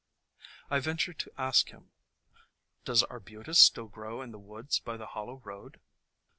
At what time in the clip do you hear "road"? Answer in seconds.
5.45-5.79